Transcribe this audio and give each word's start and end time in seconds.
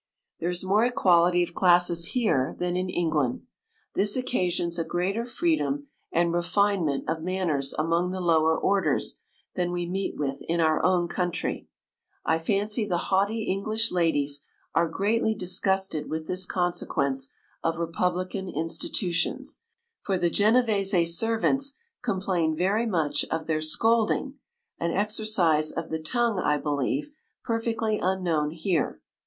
There 0.39 0.49
is 0.49 0.63
more 0.63 0.83
equality 0.83 1.43
of 1.43 1.53
classes 1.53 2.05
here 2.15 2.55
than 2.57 2.75
in 2.75 2.89
England. 2.89 3.43
This 3.93 4.17
occasions 4.17 4.79
a 4.79 4.83
greater 4.83 5.25
freedom 5.27 5.89
and 6.11 6.33
refinement 6.33 7.07
of 7.07 7.21
man 7.21 7.49
ners 7.49 7.71
among 7.77 8.09
the 8.09 8.19
lower 8.19 8.57
orders 8.57 9.19
than 9.53 9.71
we 9.71 9.87
meet 9.87 10.15
with 10.17 10.41
in 10.49 10.59
our 10.59 10.83
own 10.83 11.07
country. 11.07 11.67
I 12.25 12.39
fan 12.39 12.67
cy 12.67 12.87
the 12.89 12.97
haughty 13.11 13.43
English 13.43 13.91
ladies 13.91 14.41
are 14.73 14.89
greatly 14.89 15.35
disgusted 15.35 16.09
with 16.09 16.25
this 16.25 16.47
consequence 16.47 17.29
of 17.63 17.77
republican 17.77 18.49
institutions, 18.49 19.59
for 20.01 20.17
the 20.17 20.31
Ge 20.31 20.49
nevese 20.51 21.09
servants 21.15 21.75
complain 22.01 22.55
very 22.55 22.87
much 22.87 23.23
of 23.25 23.45
their 23.45 23.61
scolding, 23.61 24.39
an 24.79 24.89
exercise 24.93 25.71
of 25.71 25.91
the 25.91 26.01
tongue, 26.01 26.39
I 26.39 26.57
believe, 26.57 27.11
perfectly 27.43 27.99
unknown 27.99 28.49
here. 28.49 28.99